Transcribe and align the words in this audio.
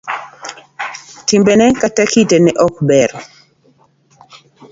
Timbene 1.27 1.65
kata 1.81 2.03
kite 2.11 2.37
ne 2.41 2.51
ok 2.65 2.75
ber. 2.87 3.11